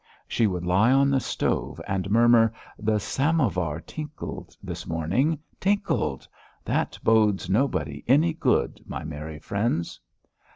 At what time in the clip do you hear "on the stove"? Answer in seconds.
0.91-1.79